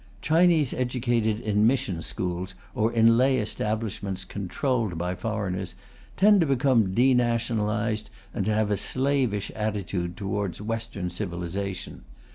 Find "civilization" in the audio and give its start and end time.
11.11-12.03